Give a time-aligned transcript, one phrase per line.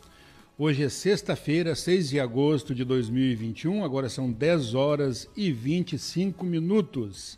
[0.56, 7.36] Hoje é sexta-feira, 6 de agosto de 2021, agora são 10 horas e 25 minutos.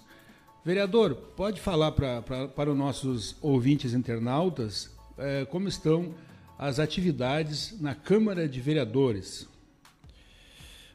[0.63, 6.13] Vereador, pode falar pra, pra, para os nossos ouvintes internautas eh, como estão
[6.57, 9.47] as atividades na Câmara de Vereadores?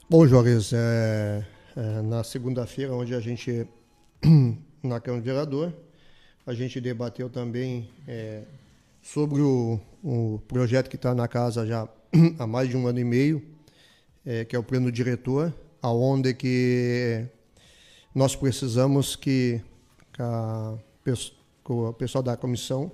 [0.09, 3.67] Bom, Juarez, é, é, na segunda-feira, onde a gente,
[4.83, 5.73] na Câmara de Vereador,
[6.47, 8.43] a gente debateu também é,
[9.03, 11.89] sobre o, o, projeto que está na casa já
[12.39, 13.43] há mais de um ano e meio,
[14.49, 17.27] que é o plano diretor, aonde que
[18.15, 19.61] nós precisamos que
[20.19, 20.75] a,
[21.69, 22.93] o pessoal da comissão,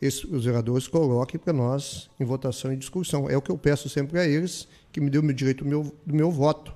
[0.00, 3.28] os vereadores, coloquem para nós em votação e discussão.
[3.28, 5.94] É o que eu peço sempre a eles, que me dê o direito do meu,
[6.06, 6.74] do meu voto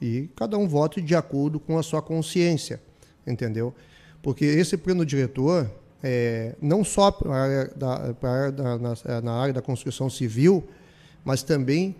[0.00, 2.80] e cada um vote de acordo com a sua consciência,
[3.26, 3.74] entendeu?
[4.22, 5.70] Porque esse plano diretor,
[6.02, 10.66] é, não só para a área da, na, na, área da construção civil,
[11.24, 11.94] mas também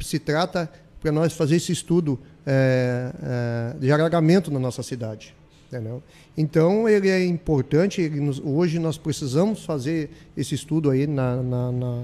[0.00, 0.70] se trata
[1.04, 5.36] para nós fazer esse estudo é, é, de alargamento na nossa cidade.
[5.68, 6.02] Entendeu?
[6.34, 11.72] Então, ele é importante, ele nos, hoje nós precisamos fazer esse estudo aí na, na,
[11.72, 12.02] na,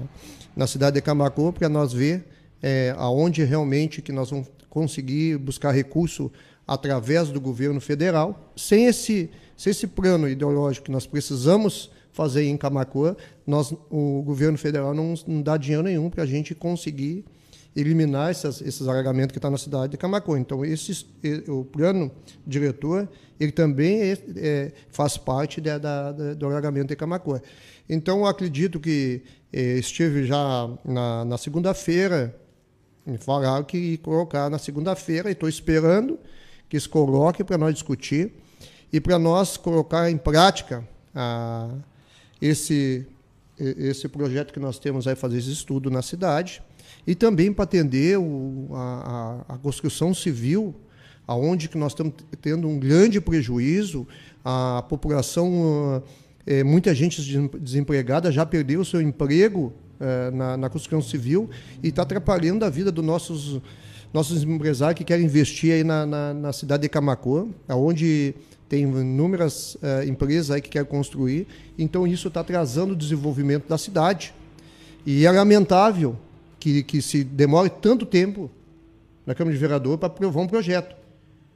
[0.55, 2.23] na cidade de Camacuã para nós ver
[2.61, 6.31] é, aonde realmente que nós vamos conseguir buscar recurso
[6.67, 8.51] através do governo federal.
[8.55, 13.15] Sem esse, sem esse plano ideológico que nós precisamos fazer em Camacuã,
[13.47, 17.25] nós, o governo federal não, não dá dinheiro nenhum para a gente conseguir
[17.75, 20.39] eliminar essas, esses alagamentos que estão tá na cidade de Camacuã.
[20.39, 21.05] Então, esse,
[21.47, 22.11] o plano
[22.45, 23.07] diretor
[23.39, 27.41] ele também é, é, faz parte da, da, do alagamento de Camacuã.
[27.89, 32.35] Então, acredito que é, estive já na, na segunda-feira
[33.05, 36.19] me falaram que colocar na segunda-feira e estou esperando
[36.69, 38.31] que se coloque para nós discutir
[38.93, 41.69] e para nós colocar em prática ah,
[42.41, 43.07] esse,
[43.57, 46.61] esse projeto que nós temos aí, fazer esse estudo na cidade
[47.05, 50.75] e também para atender o, a, a, construção civil,
[51.27, 54.07] aonde que nós estamos tendo um grande prejuízo,
[54.43, 56.03] a população,
[56.45, 57.21] é, muita gente
[57.59, 61.47] desempregada já perdeu o seu emprego eh, na, na, construção civil
[61.83, 63.61] e está atrapalhando a vida dos nossos,
[64.11, 68.33] nossos empresários que querem investir aí na, na, na cidade de Camacuã, onde
[68.67, 71.45] tem inúmeras empresas aí que querem construir.
[71.77, 74.33] Então, isso está atrasando o desenvolvimento da cidade.
[75.05, 76.17] E é lamentável
[76.61, 78.49] que, que se demore tanto tempo
[79.25, 80.95] na Câmara de Vereador para aprovar um projeto.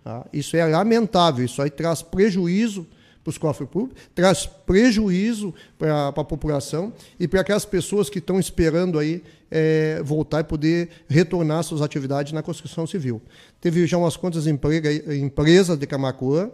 [0.03, 0.25] Tá?
[0.33, 2.87] Isso é lamentável, isso aí traz prejuízo
[3.23, 8.39] para os cofres públicos, traz prejuízo para a população e para aquelas pessoas que estão
[8.39, 13.21] esperando aí é, voltar e poder retornar suas atividades na construção civil.
[13.61, 16.49] Teve já umas quantas empresas de Camacuã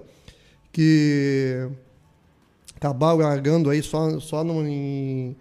[0.73, 1.67] que
[2.75, 5.35] acabaram largando aí só, só no, em,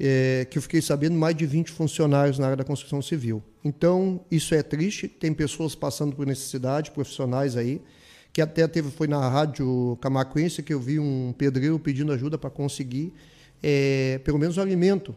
[0.00, 3.42] é, que eu fiquei sabendo, mais de 20 funcionários na área da construção civil.
[3.62, 7.82] Então, isso é triste, tem pessoas passando por necessidade, profissionais aí,
[8.32, 12.48] que até teve, foi na rádio camacuense que eu vi um pedreiro pedindo ajuda para
[12.48, 13.12] conseguir
[13.62, 15.14] é, pelo menos o alimento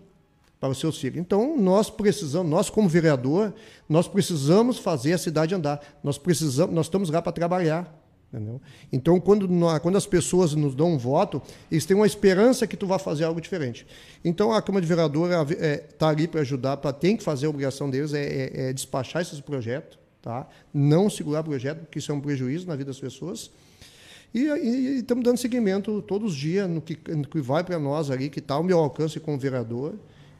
[0.59, 1.17] para os seus filhos.
[1.17, 3.53] Então, nós precisamos, nós como vereador,
[3.87, 5.81] nós precisamos fazer a cidade andar.
[6.03, 8.02] Nós precisamos, nós estamos lá para trabalhar.
[8.33, 8.59] Entendeu?
[8.91, 9.47] Então, quando,
[9.83, 11.39] quando as pessoas nos dão um voto,
[11.69, 13.85] eles têm uma esperança que tu vai fazer algo diferente.
[14.25, 17.45] Então, a Câmara de Vereadores está é, tá ali para ajudar, para tem que fazer
[17.45, 20.47] a obrigação deles, é, é, é despachar esses projetos, tá?
[20.73, 23.51] não segurar projeto, porque isso é um prejuízo na vida das pessoas.
[24.33, 24.47] E
[24.97, 28.39] estamos dando seguimento todos os dias no que, no que vai para nós ali, que
[28.39, 29.93] está ao meu alcance como vereador,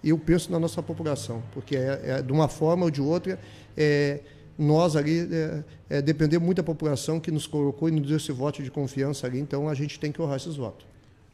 [0.04, 3.40] e eu penso na nossa população, porque é, é de uma forma ou de outra,
[3.78, 4.22] é,
[4.58, 8.32] nós ali é, é, depender muito da população que nos colocou e nos deu esse
[8.32, 10.86] voto de confiança ali, então a gente tem que honrar esses votos.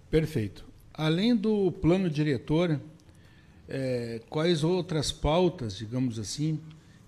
[0.10, 0.66] Perfeito.
[0.94, 2.80] Além do plano diretor,
[3.68, 6.60] é, quais outras pautas, digamos assim,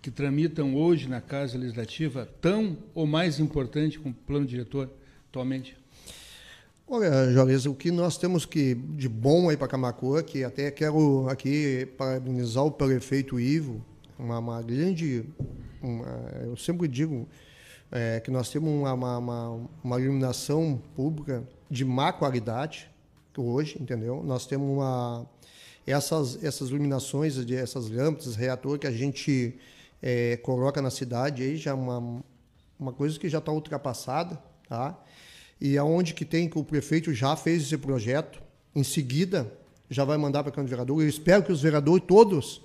[0.02, 4.90] que tramitam hoje na Casa Legislativa tão ou mais importante com o plano diretor
[5.30, 5.78] atualmente?
[6.88, 11.26] Olha, Jorge, o que nós temos que de bom aí para Camacoa, que até quero
[11.30, 13.82] aqui parabenizar o prefeito Ivo,
[14.20, 15.24] uma, uma grande,
[15.82, 16.06] uma,
[16.44, 17.28] eu sempre digo
[17.92, 22.90] é, que nós temos uma, uma, uma, iluminação pública de má qualidade
[23.38, 24.24] hoje, entendeu?
[24.24, 25.26] Nós temos uma
[25.86, 29.58] essas essas iluminações, de essas lâmpadas, reator que a gente
[30.02, 32.22] é, coloca na cidade aí já é uma
[32.80, 34.98] uma coisa que já está ultrapassada, tá?
[35.60, 38.42] E aonde que tem que o prefeito já fez esse projeto,
[38.76, 39.52] em seguida
[39.92, 41.04] já vai mandar para de Vereadores.
[41.04, 42.62] Eu espero que os vereadores todos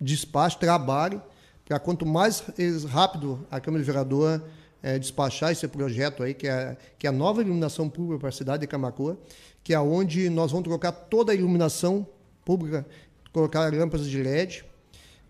[0.00, 1.20] despachem, trabalhem,
[1.64, 2.42] para quanto mais
[2.88, 4.42] rápido a Câmara de Vereador
[4.82, 8.32] é, despachar esse projeto aí, que é, que é a nova iluminação pública para a
[8.32, 9.16] cidade de Camacoa,
[9.62, 12.06] que é onde nós vamos trocar toda a iluminação
[12.44, 12.86] pública,
[13.32, 14.62] colocar lâmpadas de LED,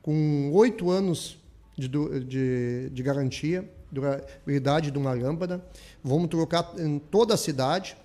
[0.03, 1.39] com oito anos
[1.79, 5.65] de, de, de garantia, durabilidade de uma lâmpada.
[6.03, 7.97] Vamos trocar em toda a cidade.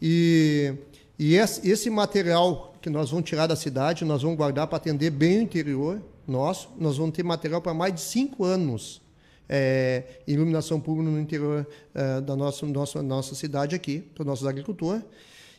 [0.00, 0.72] E,
[1.18, 5.38] e esse material que nós vamos tirar da cidade, nós vamos guardar para atender bem
[5.38, 6.70] o interior nosso.
[6.78, 9.02] Nós vamos ter material para mais de cinco anos.
[9.48, 14.46] É, iluminação pública no interior é, da nossa, nossa, nossa cidade aqui, para os nossos
[14.46, 15.04] agricultores.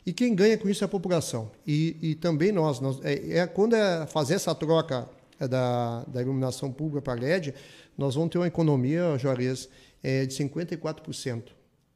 [0.06, 1.52] E quem ganha com isso é a população.
[1.66, 2.80] E, e também nós.
[2.80, 5.08] nós é, é, quando é fazer essa troca
[5.40, 7.54] é, da, da iluminação pública para LED,
[7.98, 9.68] nós vamos ter uma economia, Juarez,
[10.02, 11.44] é, de 54%.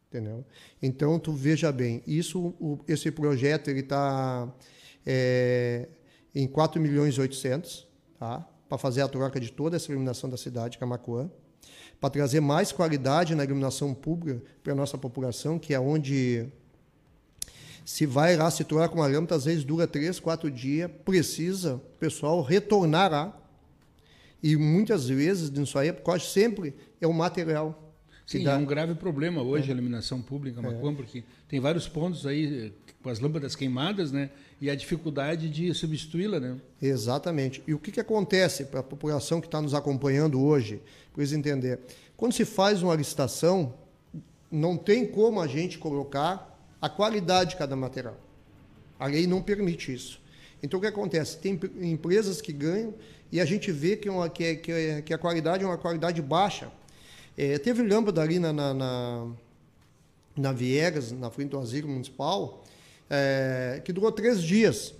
[0.10, 0.44] Entendeu?
[0.82, 4.54] Então, tu veja bem, isso, o, esse projeto ele está
[5.06, 5.88] é,
[6.36, 7.88] em 4 milhões e 800,
[8.20, 8.46] tá?
[8.72, 11.30] Para fazer a troca de toda essa iluminação da cidade de Camacuã,
[12.00, 16.48] para trazer mais qualidade na iluminação pública para a nossa população, que é onde
[17.84, 21.76] se vai lá se trocar com uma lâmpada, às vezes dura três, quatro dias, precisa
[21.76, 23.38] o pessoal retornar lá
[24.42, 27.91] e muitas vezes, nisso aí, quase sempre é o material.
[28.32, 28.54] Sim, dá...
[28.54, 29.72] é um grave problema hoje é.
[29.72, 30.96] a iluminação pública Macuam, é.
[30.96, 32.72] porque tem vários pontos aí
[33.04, 34.30] com as lâmpadas queimadas, né?
[34.60, 36.58] E a dificuldade de substituí-la, né?
[36.82, 37.64] Exatamente.
[37.68, 40.82] E o que, que acontece para a população que está nos acompanhando hoje,
[41.12, 41.80] para eles entender?
[42.16, 43.74] Quando se faz uma licitação,
[44.52, 48.18] não tem como a gente colocar a qualidade de cada material.
[49.00, 50.22] A lei não permite isso.
[50.64, 51.38] Então, o que acontece?
[51.38, 52.94] Tem empresas que ganham
[53.32, 56.72] e a gente vê que, uma, que, que, que a qualidade é uma qualidade baixa.
[57.38, 59.28] É, teve lâmpada ali na, na, na,
[60.36, 62.64] na Viegas, na frente do asilo municipal,
[63.10, 64.94] é, que durou três dias.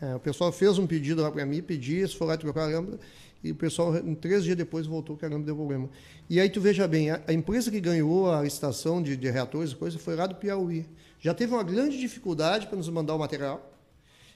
[0.00, 2.98] É, o pessoal fez um pedido lá para mim, pedi, foi lá trocar a lâmpada,
[3.42, 5.88] e o pessoal, três dias depois, voltou que a lâmpada deu problema.
[6.28, 9.72] E aí tu veja bem, a, a empresa que ganhou a estação de, de reatores
[9.72, 10.86] e coisa foi lá do Piauí.
[11.20, 13.72] Já teve uma grande dificuldade para nos mandar o material.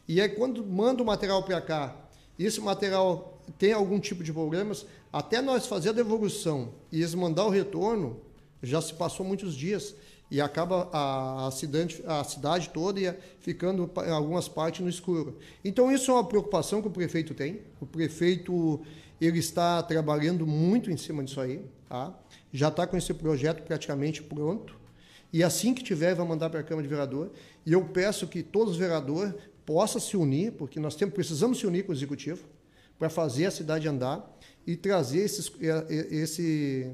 [0.08, 1.96] E aí, quando manda o material para cá,
[2.38, 7.46] esse material tem algum tipo de problemas, até nós fazer a devolução e eles mandar
[7.46, 8.20] o retorno,
[8.62, 9.94] já se passou muitos dias
[10.30, 15.38] e acaba a, cidade, a cidade toda ia ficando em algumas partes no escuro.
[15.64, 17.60] Então isso é uma preocupação que o prefeito tem.
[17.80, 18.80] O prefeito
[19.20, 22.12] ele está trabalhando muito em cima disso aí, tá?
[22.52, 24.74] Já está com esse projeto praticamente pronto.
[25.32, 27.30] E assim que tiver, vai mandar para a Câmara de Vereador.
[27.64, 29.34] E eu peço que todos os vereadores
[29.64, 32.44] possa se unir, porque nós temos, precisamos se unir com o executivo
[32.98, 34.36] para fazer a cidade andar
[34.66, 35.50] e trazer esses,
[36.10, 36.90] esse,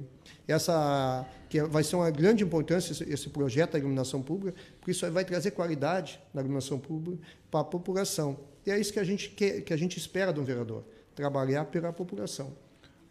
[0.47, 5.25] essa que vai ser uma grande importância esse, projeto da iluminação pública, porque isso vai
[5.25, 8.39] trazer qualidade na iluminação pública para a população.
[8.67, 11.93] E é isso que a gente que a gente espera de um vereador, trabalhar pela
[11.93, 12.57] população.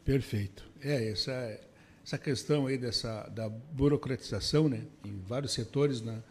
[0.06, 0.70] Perfeito.
[0.82, 1.60] É essa
[2.04, 6.22] essa questão aí dessa da burocratização, né, em vários setores, né,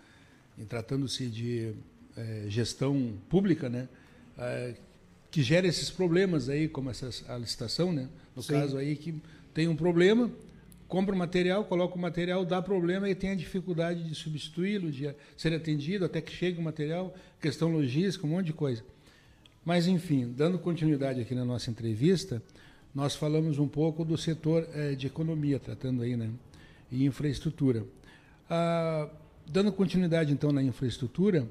[0.59, 1.75] em tratando-se de
[2.17, 3.89] é, gestão pública, né?
[4.39, 4.75] É,
[5.31, 8.09] que gera esses problemas aí, como essa a licitação, né?
[8.35, 8.53] No Sim.
[8.53, 9.15] caso aí que
[9.55, 10.31] tem um problema,
[10.89, 15.15] compra o material, coloca o material, dá problema e tem a dificuldade de substituí-lo, de
[15.37, 18.83] ser atendido até que chegue o material, questão logística, um monte de coisa.
[19.65, 22.43] Mas, enfim, dando continuidade aqui na nossa entrevista,
[22.95, 26.29] nós falamos um pouco do setor é, de economia, tratando aí, né?
[26.91, 27.85] E infraestrutura.
[28.49, 29.09] Ah,
[29.47, 31.47] dando continuidade, então, na infraestrutura,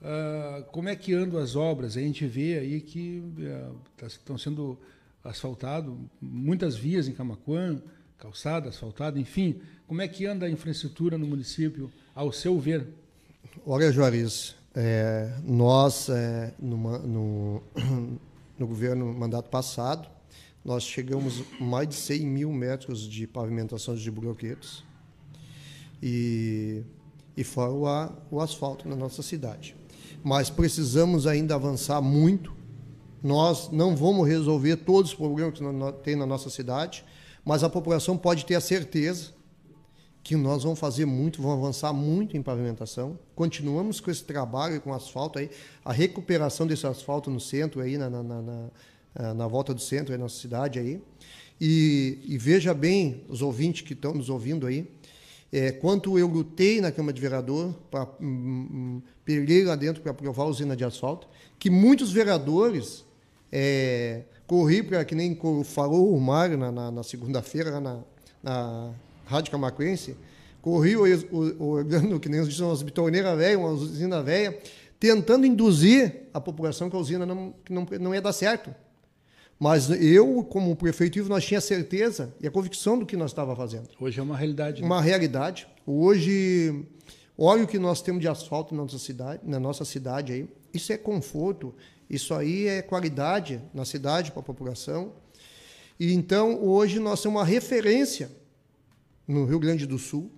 [0.00, 1.96] Uh, como é que andam as obras?
[1.96, 4.78] A gente vê aí que uh, tá, estão sendo
[5.22, 7.80] asfaltadas muitas vias em Camacuã,
[8.18, 9.60] calçada, asfaltada, enfim.
[9.86, 12.86] Como é que anda a infraestrutura no município, ao seu ver?
[13.66, 17.62] Olha, Juarez, é, nós, é, no, no,
[18.58, 20.08] no governo mandato passado,
[20.64, 24.84] nós chegamos a mais de 100 mil metros de pavimentação de bloquetos
[26.02, 26.82] e,
[27.36, 27.72] e fora
[28.30, 29.79] o, o asfalto na nossa cidade.
[30.22, 32.52] Mas precisamos ainda avançar muito.
[33.22, 35.64] Nós não vamos resolver todos os problemas que
[36.02, 37.04] tem na nossa cidade,
[37.44, 39.32] mas a população pode ter a certeza
[40.22, 43.18] que nós vamos fazer muito, vamos avançar muito em pavimentação.
[43.34, 45.50] Continuamos com esse trabalho com asfalto aí,
[45.84, 48.70] a recuperação desse asfalto no centro aí na, na, na
[49.14, 51.02] eh, na volta do centro, aí na nossa cidade aí.
[51.60, 54.88] E, e, veja bem, os ouvintes que estão nos ouvindo aí,
[55.52, 59.02] é, quanto eu lutei na Câmara de Vereador para um, um,
[59.66, 61.28] lá dentro para aprovar a usina de asfalto,
[61.58, 63.04] que muitos vereadores
[63.50, 68.00] é, corri para, que nem falou o Mário na, na, na segunda-feira, na,
[68.42, 68.92] na
[69.26, 70.16] Rádio Camacuense,
[70.62, 74.56] corri olhando, que nem dizem, umas bitorneiras velhas, uma usina velha,
[74.98, 78.74] tentando induzir a população que a usina não, não, não ia dar certo.
[79.60, 83.90] Mas eu, como prefeito, nós tinha certeza e a convicção do que nós estava fazendo.
[84.00, 84.80] Hoje é uma realidade.
[84.80, 84.86] Né?
[84.86, 85.68] Uma realidade.
[85.86, 86.82] Hoje,
[87.36, 90.48] olha o que nós temos de asfalto na nossa cidade, na nossa cidade aí.
[90.72, 91.74] Isso é conforto,
[92.08, 95.12] isso aí é qualidade na cidade para a população.
[95.98, 98.30] E então, hoje nós temos uma referência
[99.28, 100.30] no Rio Grande do Sul.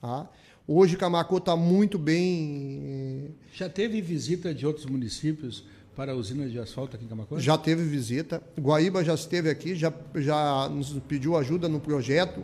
[0.00, 0.28] Tá?
[0.66, 2.80] Hoje Camacô está muito bem.
[2.82, 5.64] Eh, Já teve visita de outros municípios
[5.94, 7.38] para a usina de asfalto aqui em Camacuã?
[7.38, 8.42] Já teve visita.
[8.58, 12.42] Guaíba já esteve aqui, já, já nos pediu ajuda no projeto,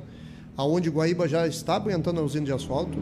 [0.56, 2.98] aonde Guaíba já está abrindo a usina de asfalto.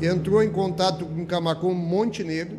[0.00, 2.58] Entrou em contato com Camacô Montenegro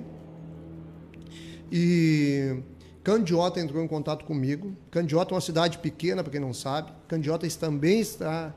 [1.71, 2.61] e
[3.03, 4.75] Candiota entrou em contato comigo.
[4.91, 6.91] Candiota é uma cidade pequena, para quem não sabe.
[7.07, 8.53] Candiota também está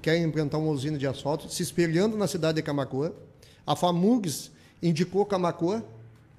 [0.00, 3.14] quer implantar uma usina de asfalto, se espelhando na cidade de Camacoa.
[3.66, 4.50] A FAMUGS
[4.82, 5.84] indicou Camacoa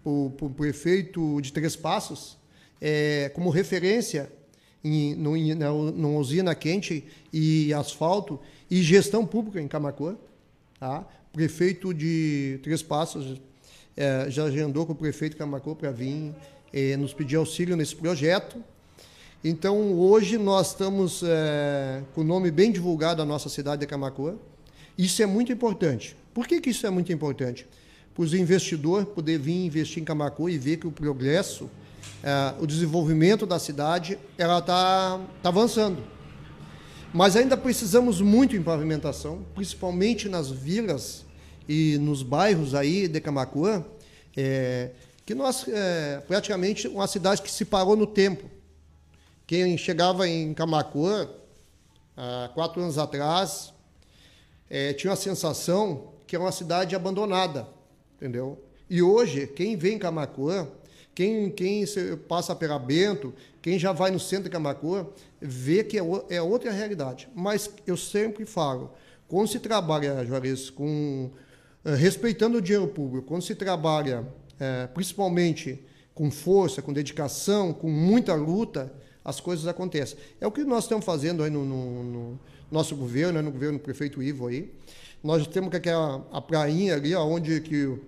[0.06, 2.38] para o prefeito de Três Passos
[2.80, 4.32] é, como referência
[4.84, 10.16] em, no, na, numa usina quente e asfalto e gestão pública em Camacuã.
[10.80, 11.08] Tá?
[11.34, 13.42] Prefeito de Três Passos
[13.98, 16.36] é, já agendou com o prefeito Camacuã para vir
[16.72, 18.64] é, nos pedir auxílio nesse projeto.
[19.44, 24.36] Então, hoje nós estamos é, com o nome bem divulgado da nossa cidade de Camacuã.
[24.98, 26.16] Isso é muito importante.
[26.34, 27.66] Por que, que isso é muito importante?
[28.16, 31.70] Para os investidores poder vir investir em Camacuã e ver que o progresso,
[32.24, 36.02] é, o desenvolvimento da cidade, ela está tá avançando.
[37.14, 41.26] Mas ainda precisamos muito em pavimentação, principalmente nas vilas
[41.68, 43.84] e nos bairros aí de Camacuã,
[44.36, 44.92] é,
[45.26, 48.50] que nós, é, praticamente, uma cidade que se parou no tempo.
[49.46, 51.30] Quem chegava em Camacuã,
[52.16, 53.74] há quatro anos atrás,
[54.70, 57.75] é, tinha a sensação que era uma cidade abandonada
[58.26, 58.60] entendeu?
[58.90, 60.68] E hoje, quem vem em Camacuã,
[61.14, 61.86] quem, quem
[62.28, 65.08] passa pela Bento, quem já vai no centro de Camacuã,
[65.40, 67.30] vê que é, é outra realidade.
[67.36, 68.92] Mas eu sempre falo,
[69.28, 71.30] quando se trabalha, Juarez, com,
[71.84, 74.26] eh, respeitando o dinheiro público, quando se trabalha
[74.60, 78.92] é, principalmente com força, com dedicação, com muita luta,
[79.24, 80.18] as coisas acontecem.
[80.40, 82.40] É o que nós estamos fazendo aí no, no, no
[82.72, 84.72] nosso governo, no governo do prefeito Ivo aí.
[85.24, 88.00] Nós temos aquela a prainha ali, onde que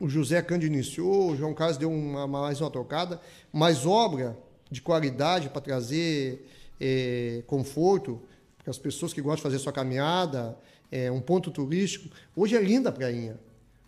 [0.00, 3.20] o José Cândido iniciou, o João Carlos deu uma, mais uma tocada,
[3.52, 4.38] mais obra
[4.70, 6.46] de qualidade para trazer
[6.80, 8.20] é, conforto
[8.62, 10.56] para as pessoas que gostam de fazer sua caminhada,
[10.90, 12.14] é, um ponto turístico.
[12.36, 13.38] Hoje é linda a prainha.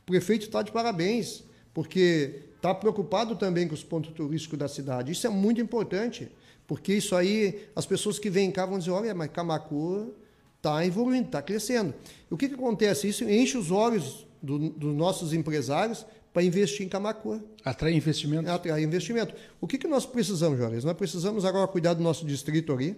[0.02, 5.12] O prefeito está de parabéns, porque está preocupado também com os pontos turísticos da cidade.
[5.12, 6.30] Isso é muito importante,
[6.66, 10.08] porque isso aí, as pessoas que vêm cá vão dizer, olha, mas Camacuã
[10.56, 11.94] está evoluindo, está crescendo.
[12.30, 13.08] E o que, que acontece?
[13.08, 17.42] Isso enche os olhos do, dos nossos empresários para investir em Camacuã.
[17.64, 18.48] Atrair investimento?
[18.48, 19.34] É, atrair investimento.
[19.60, 20.84] O que, que nós precisamos, Juarez?
[20.84, 22.96] Nós precisamos agora cuidar do nosso distrito ali,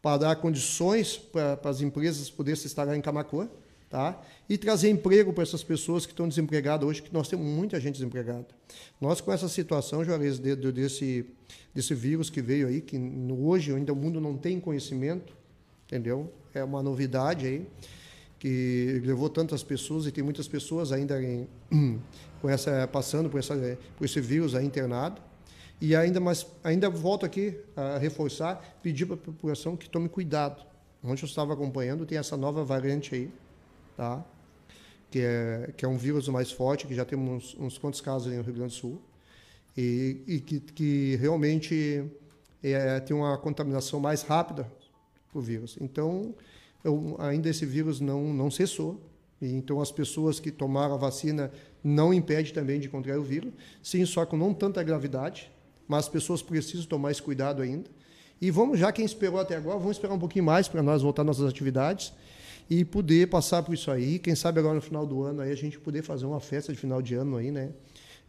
[0.00, 3.48] para dar condições para, para as empresas poderem se instalar em Camacuã,
[3.88, 4.20] tá?
[4.48, 7.94] e trazer emprego para essas pessoas que estão desempregadas hoje, que nós temos muita gente
[7.94, 8.46] desempregada.
[9.00, 11.26] Nós, com essa situação, Juarez, de, de, desse,
[11.74, 12.98] desse vírus que veio aí, que
[13.30, 15.34] hoje ainda o mundo não tem conhecimento,
[15.86, 16.30] entendeu?
[16.52, 17.66] É uma novidade aí
[18.44, 21.48] que levou tantas pessoas e tem muitas pessoas ainda em,
[22.42, 23.56] com essa, passando por, essa,
[23.96, 25.22] por esse vírus aí internado.
[25.80, 30.62] E ainda mais, ainda volto aqui a reforçar, pedir para a população que tome cuidado.
[31.02, 33.30] Onde eu estava acompanhando, tem essa nova variante aí,
[33.96, 34.22] tá?
[35.10, 38.30] que, é, que é um vírus mais forte, que já temos uns, uns quantos casos
[38.30, 39.00] no Rio Grande do Sul,
[39.74, 42.04] e, e que, que realmente
[42.62, 44.70] é, tem uma contaminação mais rápida
[45.32, 45.78] o vírus.
[45.80, 46.34] Então,
[46.84, 49.00] eu, ainda esse vírus não, não cessou.
[49.40, 51.50] E, então, as pessoas que tomaram a vacina
[51.82, 53.52] não impede também de contrair o vírus.
[53.82, 55.50] Sim, só com não tanta gravidade,
[55.88, 57.90] mas as pessoas precisam tomar esse cuidado ainda.
[58.40, 61.24] E vamos, já quem esperou até agora, vamos esperar um pouquinho mais para nós voltar
[61.24, 62.12] nossas atividades
[62.68, 64.18] e poder passar por isso aí.
[64.18, 66.78] Quem sabe agora no final do ano aí a gente poder fazer uma festa de
[66.78, 67.70] final de ano aí, né?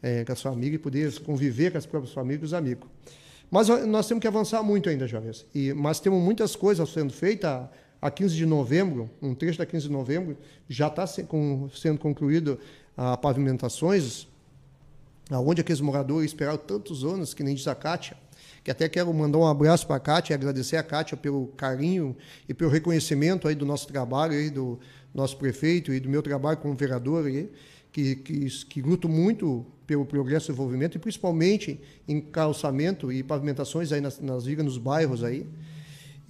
[0.01, 2.87] É, com as famílias e poder conviver com as próprias famílias e os amigos.
[3.49, 5.45] Mas nós temos que avançar muito ainda, jovens.
[5.53, 7.67] E, mas temos muitas coisas sendo feitas.
[8.05, 10.37] A 15 de novembro, um trecho da 15 de novembro,
[10.69, 12.59] já está sendo concluído
[12.95, 14.27] a pavimentações,
[15.31, 18.15] aonde aqueles moradores esperaram tantos anos, que nem diz a Kátia,
[18.63, 22.15] que até quero mandar um abraço para a Kátia e agradecer a Kátia pelo carinho
[22.47, 24.79] e pelo reconhecimento aí do nosso trabalho, aí do
[25.11, 27.51] nosso prefeito e do meu trabalho como vereador, aí,
[27.91, 33.91] que, que, que luto muito pelo progresso e desenvolvimento, e principalmente em calçamento e pavimentações
[33.91, 35.49] aí nas, nas vigas, nos bairros aí.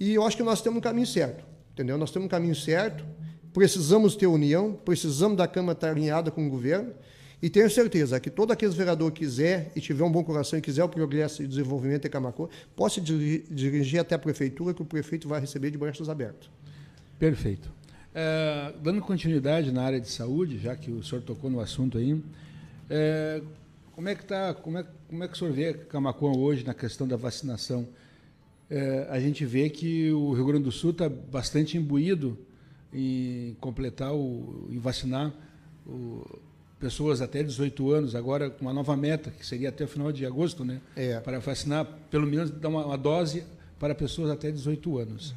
[0.00, 1.44] E eu acho que nós temos um caminho certo,
[1.76, 1.98] entendeu?
[1.98, 3.04] Nós temos um caminho certo,
[3.52, 6.94] precisamos ter união, precisamos da Câmara estar alinhada com o governo,
[7.42, 10.82] e tenho certeza que todo aquele vereador quiser e tiver um bom coração e quiser
[10.82, 15.38] o progresso e desenvolvimento em Camacô, possa dirigir até a prefeitura, que o prefeito vai
[15.38, 16.50] receber de braços abertos.
[17.18, 17.70] Perfeito.
[18.14, 22.18] É, dando continuidade na área de saúde, já que o senhor tocou no assunto aí,
[22.88, 23.42] é,
[23.92, 26.72] como é que está, como é, como é que o senhor vê Camacuã hoje na
[26.72, 27.86] questão da vacinação?
[28.68, 32.36] É, a gente vê que o Rio Grande do Sul está bastante imbuído
[32.92, 35.32] em completar o, em vacinar
[35.86, 36.24] o,
[36.78, 40.26] pessoas até 18 anos, agora com uma nova meta, que seria até o final de
[40.26, 40.80] agosto, né?
[40.94, 41.18] É.
[41.20, 43.44] Para vacinar, pelo menos, dar uma, uma, dose
[43.78, 45.30] para pessoas até 18 anos.
[45.30, 45.36] Uhum.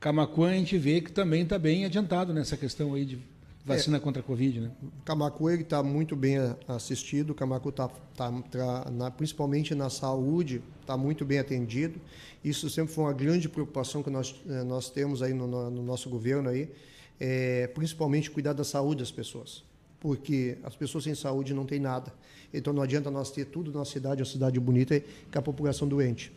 [0.00, 3.18] Camacuã, a gente vê que também está bem adiantado nessa questão aí de
[3.64, 4.00] vacina é.
[4.00, 4.70] contra a Covid, né?
[5.04, 6.36] Camacuã está muito bem
[6.68, 12.00] assistido, Camacuã está, tá, tá, na, principalmente na saúde, está muito bem atendido.
[12.44, 16.10] Isso sempre foi uma grande preocupação que nós, eh, nós temos aí no, no nosso
[16.10, 16.70] governo aí,
[17.18, 19.62] é, principalmente cuidar da saúde das pessoas
[20.04, 22.12] porque as pessoas sem saúde não têm nada.
[22.52, 26.30] Então não adianta nós ter tudo na cidade, uma cidade bonita, com a população doente.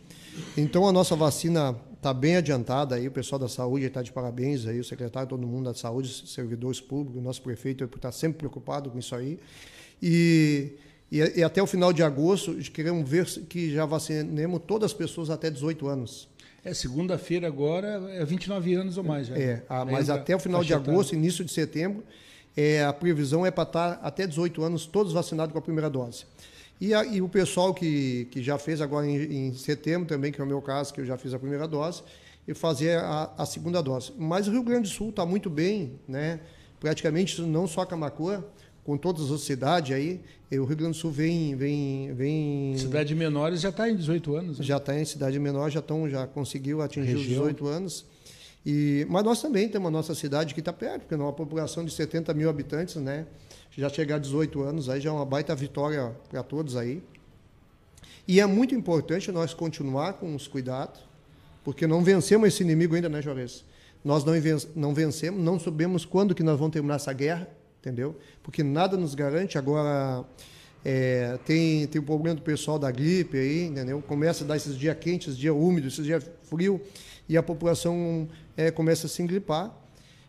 [0.56, 4.66] Então a nossa vacina está bem adiantada aí, o pessoal da saúde está de parabéns
[4.66, 8.98] aí, o secretário, todo mundo da saúde, servidores públicos, nosso prefeito está sempre preocupado com
[8.98, 9.38] isso aí.
[10.00, 10.72] E,
[11.10, 15.28] e, e, até o final de agosto queremos ver que já vacinemos todas as pessoas
[15.28, 16.28] até 18 anos.
[16.64, 19.26] É, segunda-feira agora é 29 anos ou mais.
[19.26, 19.36] Já.
[19.36, 22.04] É, ah, mas até o final de agosto, início de setembro,
[22.56, 25.88] é, a previsão é para estar tá até 18 anos todos vacinados com a primeira
[25.88, 26.24] dose.
[26.80, 30.40] E, a, e o pessoal que, que já fez agora em, em, setembro também, que
[30.40, 32.02] é o meu caso, que eu já fiz a primeira dose,
[32.46, 34.12] e fazer a, a segunda dose.
[34.16, 36.40] Mas o Rio Grande do Sul está muito bem, né?
[36.80, 38.44] praticamente não só Camacuã,
[38.84, 41.54] com todas as cidades aí, o Rio Grande do Sul vem...
[41.54, 44.58] vem, vem cidade menores já está em 18 anos.
[44.58, 44.64] Né?
[44.64, 48.06] Já está em cidade menor, já, tão, já conseguiu atingir os 18 anos.
[48.64, 51.84] E, mas nós também temos a nossa cidade que está perto, porque é uma população
[51.84, 53.26] de 70 mil habitantes, né?
[53.78, 57.00] Já chegar a 18 anos, aí já é uma baita vitória para todos aí.
[58.26, 60.98] E é muito importante nós continuar com os cuidados,
[61.62, 63.64] porque não vencemos esse inimigo ainda, né, Juarez?
[64.04, 68.16] Nós não, vencemos, não sabemos quando que nós vamos terminar essa guerra, entendeu?
[68.42, 69.56] Porque nada nos garante.
[69.56, 70.24] Agora,
[70.84, 74.02] é, tem, tem o problema do pessoal da gripe aí, entendeu?
[74.02, 76.80] Começa a dar esses dias quentes, dias úmidos, esses dias frios,
[77.28, 79.72] e a população é, começa a se engripar.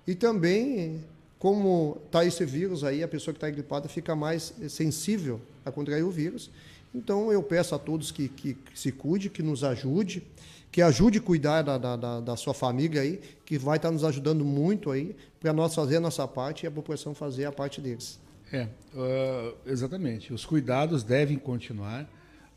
[0.05, 1.03] E também,
[1.39, 6.03] como está esse vírus aí, a pessoa que está engripada fica mais sensível a contrair
[6.03, 6.51] o vírus.
[6.93, 10.21] Então, eu peço a todos que, que, que se cuide, que nos ajude,
[10.69, 14.03] que ajude a cuidar da, da, da, sua família aí, que vai estar tá nos
[14.03, 17.79] ajudando muito aí, para nós fazer a nossa parte e a população fazer a parte
[17.79, 18.19] deles.
[18.51, 20.33] É, uh, exatamente.
[20.33, 22.09] Os cuidados devem continuar.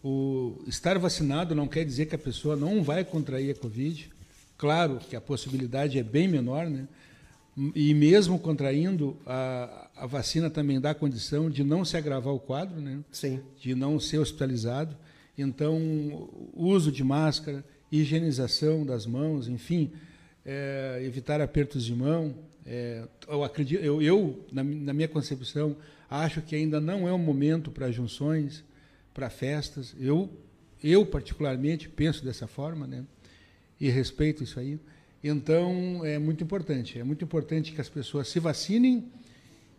[0.03, 4.11] O estar vacinado não quer dizer que a pessoa não vai contrair a Covid.
[4.59, 6.89] Claro que a possibilidade é bem menor, né?
[7.75, 12.81] E mesmo contraindo, a, a vacina também dá condição de não se agravar o quadro,
[12.81, 13.01] né?
[13.11, 13.41] Sim.
[13.61, 14.97] De não ser hospitalizado.
[15.37, 19.93] Então, uso de máscara, higienização das mãos, enfim,
[20.45, 22.35] é, evitar apertos de mão,
[22.65, 25.77] é, eu acredito, eu, eu na, na, minha concepção,
[26.09, 28.65] acho que ainda não é o momento para junções,
[29.13, 29.95] para festas.
[29.99, 30.31] Eu,
[30.83, 33.05] eu particularmente penso dessa forma, né?
[33.81, 34.79] E respeito isso aí.
[35.23, 36.99] Então é muito importante.
[36.99, 39.05] É muito importante que as pessoas se vacinem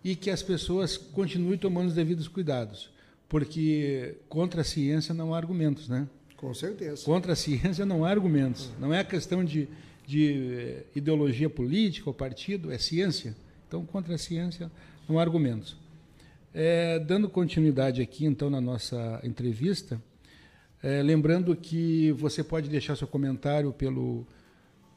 [0.03, 2.89] e que as pessoas continuem tomando os devidos cuidados,
[3.27, 6.07] porque contra a ciência não há argumentos, né?
[6.37, 7.05] Com certeza.
[7.05, 8.69] Contra a ciência não há argumentos.
[8.79, 9.69] Não é a questão de
[10.05, 13.35] de eh, ideologia política ou partido, é ciência.
[13.67, 14.71] Então, contra a ciência,
[15.07, 15.75] não há argumentos.
[16.53, 20.01] É, dando continuidade aqui, então, na nossa entrevista,
[20.81, 24.27] é, lembrando que você pode deixar seu comentário pelo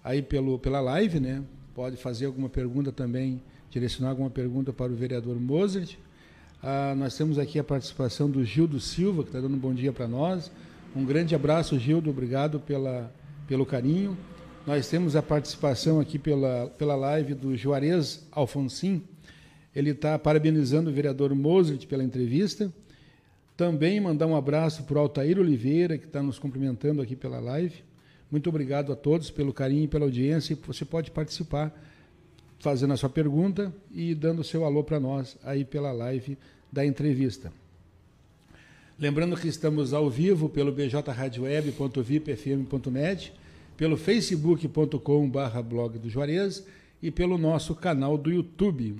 [0.07, 1.42] aí pelo, pela live, né?
[1.75, 5.97] Pode fazer alguma pergunta também, direcionar alguma pergunta para o vereador Mozart.
[6.62, 9.92] Ah, nós temos aqui a participação do Gildo Silva, que está dando um bom dia
[9.92, 10.49] para nós.
[10.95, 13.12] Um grande abraço, Gildo, obrigado pela,
[13.49, 14.16] pelo carinho.
[14.64, 19.03] Nós temos a participação aqui pela, pela live do Juarez Alfonsim.
[19.75, 22.73] Ele está parabenizando o vereador Mozart pela entrevista.
[23.57, 27.85] Também mandar um abraço para o Altair Oliveira, que está nos cumprimentando aqui pela live.
[28.30, 30.56] Muito obrigado a todos pelo carinho e pela audiência.
[30.66, 31.72] Você pode participar
[32.58, 36.36] fazendo a sua pergunta e dando o seu alô para nós aí pela live
[36.72, 37.52] da entrevista.
[38.98, 43.32] Lembrando que estamos ao vivo pelo bjradioweb.vipfm.net
[43.76, 46.66] pelo facebook.com.br blog do Juarez
[47.02, 48.96] e pelo nosso canal do YouTube.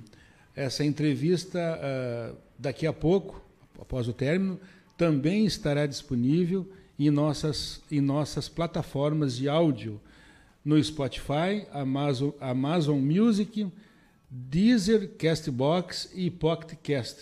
[0.55, 3.43] Essa entrevista, uh, daqui a pouco,
[3.79, 4.59] após o término,
[4.95, 9.99] também estará disponível em nossas, em nossas plataformas de áudio,
[10.63, 13.71] no Spotify, Amazon, Amazon Music,
[14.29, 17.21] Deezer, Castbox e PocketCast.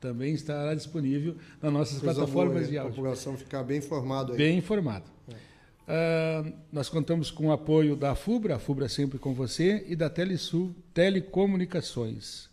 [0.00, 2.92] Também estará disponível nas nossas Coisa plataformas boa, de áudio.
[2.92, 4.32] A população ficar bem informada.
[4.32, 4.38] Aí.
[4.38, 5.06] Bem informada.
[5.26, 10.08] Uh, nós contamos com o apoio da FUBRA, a FUBRA sempre com você, e da
[10.08, 12.48] Telesul Telecomunicações.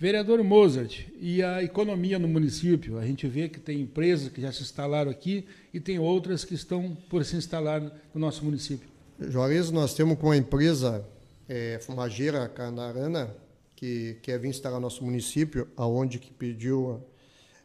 [0.00, 2.98] Vereador Mozart, e a economia no município?
[2.98, 6.54] A gente vê que tem empresas que já se instalaram aqui e tem outras que
[6.54, 8.88] estão por se instalar no nosso município.
[9.18, 11.04] Juarez, nós temos com a empresa
[11.48, 13.34] é, Fumageira Canarana,
[13.74, 17.02] que quer vir instalar no nosso município, aonde que pediu,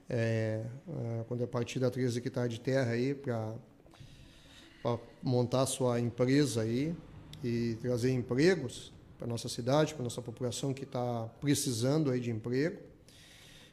[0.10, 3.54] é, a, quando é partida 13 hectares de terra aí, para
[5.22, 6.96] montar sua empresa aí
[7.44, 8.93] e trazer empregos
[9.24, 12.78] para nossa cidade, para nossa população que está precisando aí de emprego.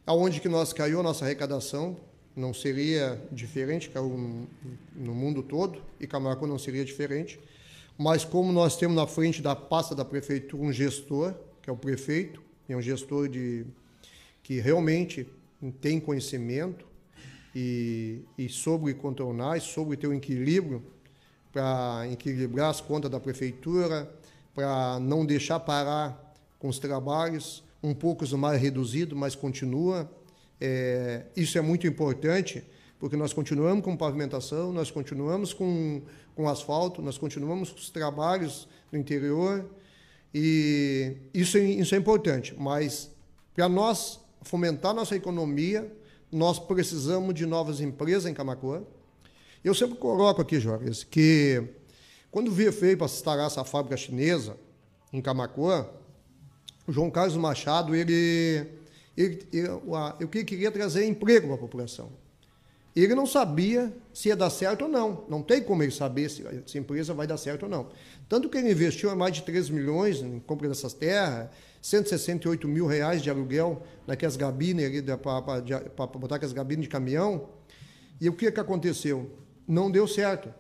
[0.06, 1.96] Aonde que nós caiu a nossa arrecadação
[2.36, 4.46] não seria diferente, caiu
[4.94, 7.40] no mundo todo e Camargo não seria diferente.
[7.98, 11.76] Mas como nós temos na frente da pasta da prefeitura um gestor, que é o
[11.76, 13.66] prefeito, é um gestor de
[14.44, 15.26] que realmente
[15.80, 16.86] tem conhecimento
[17.52, 20.80] e, e sobre contornar, e sobre ter um equilíbrio
[21.52, 24.08] para equilibrar as contas da prefeitura,
[24.54, 30.10] para não deixar parar com os trabalhos, um pouco mais reduzido, mas continua.
[30.60, 32.62] É, isso é muito importante,
[32.98, 36.02] porque nós continuamos com pavimentação, nós continuamos com,
[36.34, 39.64] com asfalto, nós continuamos com os trabalhos no interior,
[40.34, 43.10] e isso, é, isso é importante, mas
[43.54, 45.90] para nós fomentar nossa economia,
[46.30, 48.82] nós precisamos de novas empresas em Camacuã,
[49.64, 51.62] eu sempre coloco aqui, Jorge, que
[52.30, 54.56] quando veio para instalar essa fábrica chinesa
[55.12, 55.86] em Camacuã,
[56.86, 58.66] o João Carlos Machado, ele,
[59.16, 59.68] ele, ele,
[60.20, 62.10] ele queria trazer emprego para a população.
[62.94, 65.24] Ele não sabia se ia dar certo ou não.
[65.28, 67.88] Não tem como ele saber se, se a empresa vai dar certo ou não.
[68.28, 71.48] Tanto que ele investiu mais de 3 milhões em compra dessas terras,
[71.80, 77.48] 168 mil reais de aluguel naquelas gabines para botar aquelas gabines de caminhão.
[78.20, 79.30] E o que, que aconteceu?
[79.70, 80.52] não deu certo.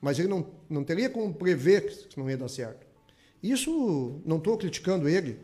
[0.00, 2.86] Mas ele não, não teria como prever que não ia dar certo.
[3.42, 5.38] Isso, não estou criticando ele.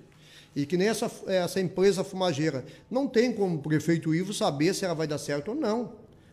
[0.55, 2.65] E que nem essa, essa empresa fumageira.
[2.91, 5.93] Não tem como o prefeito Ivo saber se ela vai dar certo ou não.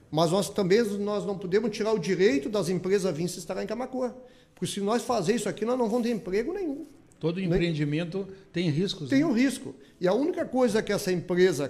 [0.09, 3.67] Mas nós também nós não podemos tirar o direito das empresas vir se estar em
[3.67, 4.15] Camacoa.
[4.53, 6.85] Porque se nós fazer isso aqui, nós não vamos ter emprego nenhum.
[7.19, 8.35] Todo empreendimento Nem...
[8.53, 9.09] tem riscos.
[9.09, 9.25] Tem né?
[9.25, 9.75] um risco.
[9.99, 11.69] E a única coisa que essa empresa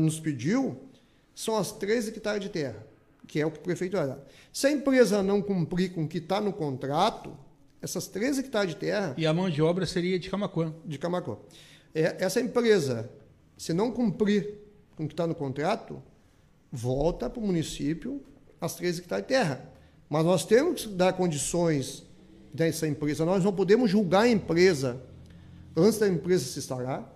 [0.00, 0.80] nos pediu
[1.34, 2.91] são as 13 hectares de terra
[3.32, 4.18] que é o que o prefeito vai dar.
[4.52, 7.34] Se a empresa não cumprir com o que está no contrato,
[7.80, 9.14] essas 13 hectares de terra.
[9.16, 10.74] E a mão de obra seria de Camacuã.
[10.84, 11.38] De Camacuã.
[11.94, 13.10] É, essa empresa,
[13.56, 14.58] se não cumprir
[14.94, 16.02] com o que está no contrato,
[16.70, 18.22] volta para o município
[18.60, 19.66] as 13 hectares de terra.
[20.10, 22.04] Mas nós temos que dar condições
[22.52, 23.24] dessa empresa.
[23.24, 25.00] Nós não podemos julgar a empresa
[25.74, 27.10] antes da empresa se instalar.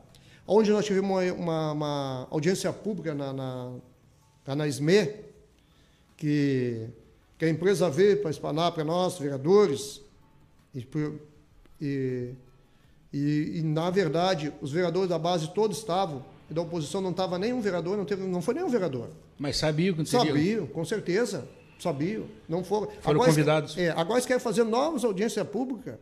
[0.46, 5.25] Onde nós tivemos uma, uma, uma audiência pública na, na, na SME,
[6.16, 6.88] que,
[7.38, 10.00] que a empresa veio para explanar para nós, vereadores,
[10.74, 10.86] e,
[11.80, 12.34] e,
[13.12, 17.38] e, e, na verdade, os vereadores da base todos estavam, e da oposição não estava
[17.38, 19.10] nenhum vereador, não, teve, não foi nenhum vereador.
[19.38, 20.26] Mas sabiam que seria...
[20.26, 21.46] Sabiam, com certeza,
[21.78, 22.26] sabiam.
[22.48, 23.76] Não foram, foram agora convidados.
[23.76, 25.96] é, agora eles querem fazer novas audiências públicas.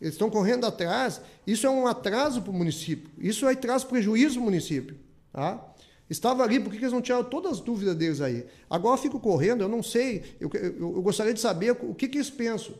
[0.00, 1.20] Eles estão correndo atrás.
[1.46, 3.10] Isso é um atraso para o município.
[3.18, 4.96] Isso aí traz prejuízo ao município.
[5.32, 5.62] Tá?
[6.08, 8.46] Estava ali, por que eles não tiraram todas as dúvidas deles aí?
[8.70, 12.18] Agora fico correndo, eu não sei, eu, eu, eu gostaria de saber o que, que
[12.18, 12.74] eles pensam.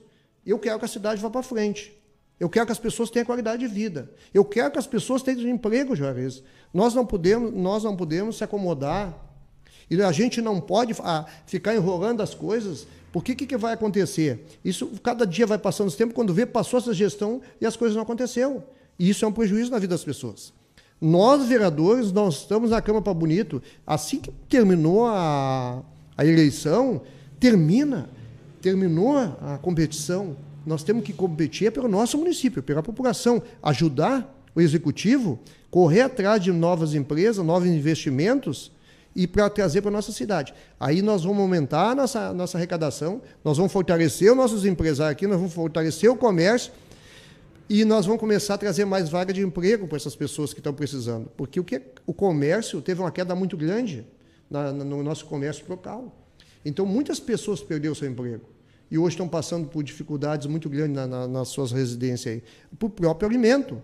[0.45, 1.93] Eu quero que a cidade vá para frente.
[2.39, 4.13] Eu quero que as pessoas tenham qualidade de vida.
[4.33, 6.43] Eu quero que as pessoas tenham emprego, Juarez.
[6.73, 9.13] Nós não podemos, nós não podemos se acomodar.
[9.91, 12.87] E a gente não pode ah, ficar enrolando as coisas
[13.17, 14.45] Porque o que, que vai acontecer?
[14.63, 17.97] Isso cada dia vai passando o tempo, quando vê, passou essa gestão e as coisas
[17.97, 18.63] não aconteceram.
[18.99, 20.53] E isso é um prejuízo na vida das pessoas.
[21.01, 23.63] Nós, vereadores, nós estamos na Câmara para Bonito.
[23.87, 25.83] Assim que terminou a,
[26.17, 27.03] a eleição,
[27.39, 28.09] termina,
[28.63, 30.37] terminou a competição.
[30.65, 35.39] Nós temos que competir pelo nosso município, pela população, ajudar o executivo,
[35.71, 38.73] correr atrás de novas empresas, novos investimentos
[39.15, 40.55] e para trazer para a nossa cidade.
[40.81, 45.27] Aí nós vamos aumentar a nossa, nossa arrecadação, nós vamos fortalecer os nossos empresários aqui,
[45.27, 46.73] nós vamos fortalecer o comércio
[47.69, 50.73] e nós vamos começar a trazer mais vaga de emprego para essas pessoas que estão
[50.73, 51.29] precisando.
[51.37, 54.07] Porque o, que, o comércio teve uma queda muito grande
[54.49, 56.15] na, no nosso comércio local.
[56.65, 58.45] Então, muitas pessoas perderam seu emprego.
[58.89, 62.43] E hoje estão passando por dificuldades muito grandes na, na, nas suas residências aí,
[62.79, 63.83] por próprio alimento.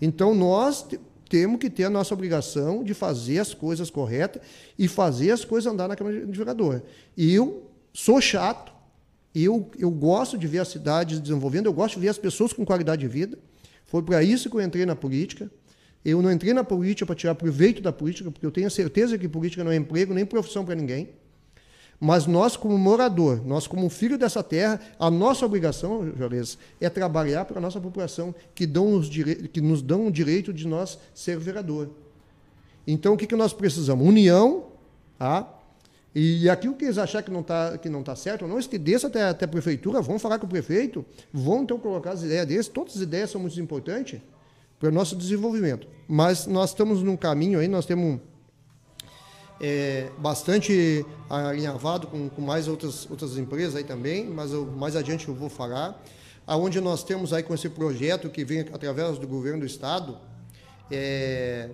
[0.00, 0.86] Então, nós
[1.28, 4.42] temos que ter a nossa obrigação de fazer as coisas corretas
[4.78, 6.82] e fazer as coisas andar na Câmara de Vereador.
[7.16, 8.71] E eu sou chato,
[9.34, 12.64] eu, eu gosto de ver a cidade desenvolvendo, eu gosto de ver as pessoas com
[12.64, 13.38] qualidade de vida.
[13.84, 15.50] Foi para isso que eu entrei na política.
[16.04, 19.28] Eu não entrei na política para tirar proveito da política, porque eu tenho certeza que
[19.28, 21.10] política não é emprego nem profissão para ninguém.
[22.04, 27.44] Mas nós, como morador, nós, como filho dessa terra, a nossa obrigação, Juarez, é trabalhar
[27.44, 31.38] para a nossa população, que, dão os que nos dão o direito de nós ser
[31.38, 31.90] vereador.
[32.84, 34.04] Então, o que, que nós precisamos?
[34.04, 34.64] União,
[35.16, 35.61] tá?
[36.14, 39.24] E aquilo que eles acharem que não está que não tá certo, não, desça até,
[39.24, 42.96] até a prefeitura, vão falar com o prefeito, vão então colocar as ideias deles, todas
[42.96, 44.20] as ideias são muito importantes
[44.78, 45.86] para o nosso desenvolvimento.
[46.06, 48.20] Mas nós estamos num caminho aí, nós temos
[49.58, 55.28] é, bastante alinhavado com, com, mais outras, outras empresas aí também, mas eu, mais adiante
[55.28, 56.02] eu vou falar,
[56.46, 60.18] aonde nós temos aí com esse projeto que vem através do governo do estado,
[60.90, 61.70] é,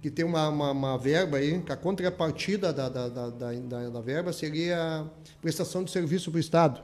[0.00, 4.00] que tem uma, uma, uma, verba aí, que a contrapartida da, da, da, da, da
[4.00, 5.04] verba seria
[5.40, 6.80] prestação de serviço para o Estado,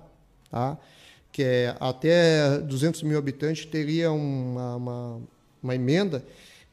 [0.51, 0.77] tá?
[1.31, 5.21] que é até 200 mil habitantes teria uma, uma,
[5.63, 6.25] uma emenda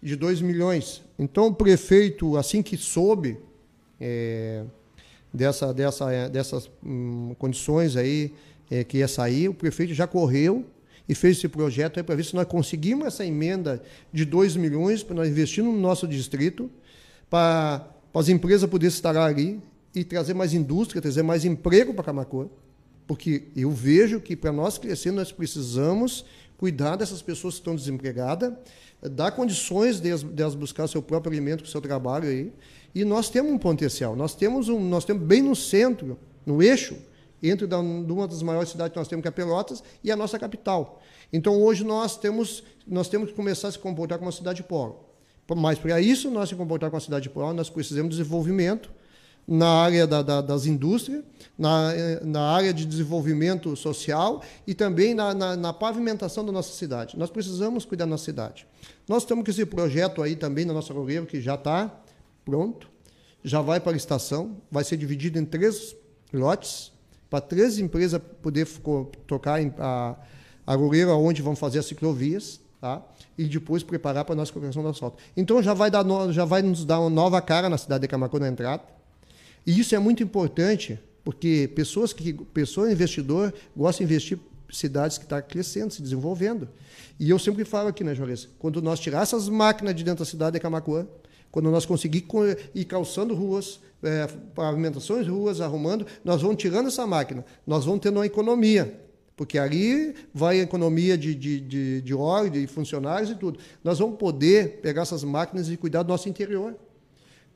[0.02, 1.04] de 2 milhões.
[1.18, 3.40] Então, o prefeito, assim que soube
[4.00, 4.64] é,
[5.34, 8.34] dessa, dessa, dessas hum, condições aí
[8.70, 10.66] é, que ia sair, o prefeito já correu
[11.08, 13.82] e fez esse projeto para ver se nós conseguimos essa emenda
[14.14, 16.70] de 2 milhões para nós investir no nosso distrito,
[17.30, 19.60] para, para as empresas poderem estar ali
[19.94, 22.48] e trazer mais indústria, trazer mais emprego para Camacor.
[23.08, 26.24] Porque eu vejo que para nós crescer, nós precisamos
[26.58, 28.54] cuidar dessas pessoas que estão desempregadas,
[29.02, 32.54] dar condições delas, delas buscar seu próprio alimento com seu trabalho aí.
[32.94, 34.16] E nós temos um potencial.
[34.16, 36.96] Nós temos, um, nós temos bem no centro, no eixo,
[37.42, 40.38] entre da, uma das maiores cidades que nós temos, que é Pelotas, e a nossa
[40.38, 41.02] capital.
[41.32, 45.06] Então, hoje, nós temos, nós temos que começar a se comportar como uma cidade polo.
[45.56, 48.90] Mas, para isso, nós se comportar como uma cidade polo, nós precisamos de desenvolvimento
[49.48, 51.24] na área da, da, das indústrias,
[51.58, 57.18] na, na área de desenvolvimento social e também na, na, na, pavimentação da nossa cidade.
[57.18, 58.68] Nós precisamos cuidar da nossa cidade.
[59.08, 61.92] Nós temos esse projeto aí também na nossa Loureiro, que já está
[62.46, 62.88] pronto,
[63.44, 65.96] já vai para a estação, vai ser dividido em três
[66.34, 66.91] lotes,
[67.32, 68.68] para três empresas poder
[69.26, 70.16] tocar a,
[70.68, 70.76] a
[71.16, 73.02] onde vão fazer as ciclovias, tá?
[73.38, 75.18] e depois preparar para a nossa colocação do asfalto.
[75.36, 78.10] Então já vai, dar no, já vai nos dar uma nova cara na cidade de
[78.10, 78.84] Camacuã na entrada,
[79.66, 84.38] e isso é muito importante, porque pessoas que pessoa investidor gosta de investir
[84.70, 86.68] cidades que estão tá crescendo, se desenvolvendo.
[87.18, 88.50] E eu sempre falo aqui, né, Juarez?
[88.60, 91.08] Quando nós tirar essas máquinas de dentro da cidade de Camacuã,
[91.50, 92.26] quando nós conseguir
[92.76, 98.18] ir calçando ruas, é, pavimentações ruas, arrumando, nós vamos tirando essa máquina, nós vamos tendo
[98.18, 99.00] uma economia.
[99.36, 103.60] Porque ali vai a economia de, de, de, de óleo, de funcionários e tudo.
[103.84, 106.76] Nós vamos poder pegar essas máquinas e cuidar do nosso interior.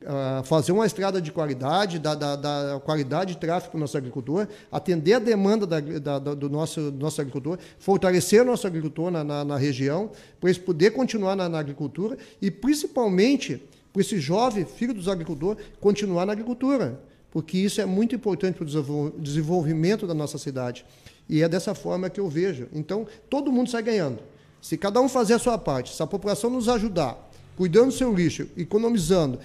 [0.02, 3.96] Uh, fazer uma estrada de qualidade, da, da, da, qualidade de tráfego para o nosso
[3.96, 9.10] agricultor, atender a demanda da, da, do, nosso, do nosso agricultor, fortalecer o nosso agricultor
[9.10, 13.62] na, na, na região, para eles poder continuar na, na, agricultura e, principalmente,
[13.96, 18.66] para esse jovem filho dos agricultores continuar na agricultura, porque isso é muito importante para
[18.66, 20.84] o desenvolvimento da nossa cidade.
[21.26, 22.68] E é dessa forma que eu vejo.
[22.74, 24.18] Então, todo mundo sai ganhando.
[24.60, 28.12] Se cada um fazer a sua parte, se a população nos ajudar, cuidando do seu
[28.12, 29.38] lixo, economizando,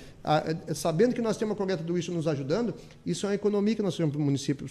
[0.75, 2.73] sabendo que nós temos a coleta do lixo nos ajudando,
[3.05, 4.67] isso é uma economia que nós temos para o município,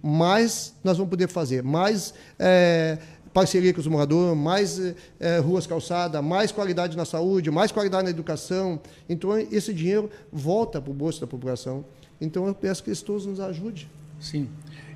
[0.00, 2.98] mais nós vamos poder fazer, mais é,
[3.32, 8.10] parceria com os moradores, mais é, ruas calçadas, mais qualidade na saúde, mais qualidade na
[8.10, 8.80] educação.
[9.08, 11.84] Então, esse dinheiro volta para o bolso da população.
[12.20, 13.88] Então, eu peço que todos nos ajudem.
[14.18, 14.48] Sim,